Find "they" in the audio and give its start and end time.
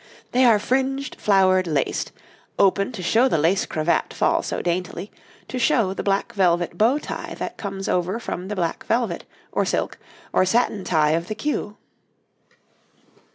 0.31-0.45